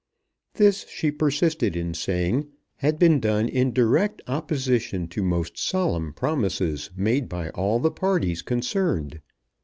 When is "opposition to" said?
4.25-5.21